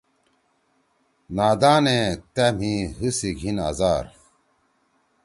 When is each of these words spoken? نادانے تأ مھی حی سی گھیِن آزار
نادانے 1.35 1.99
تأ 2.33 2.45
مھی 2.57 2.73
حی 2.97 3.09
سی 3.17 3.29
گھیِن 3.39 3.57
آزار 3.69 4.05